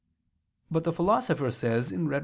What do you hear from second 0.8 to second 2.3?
the Philosopher says (Rhet.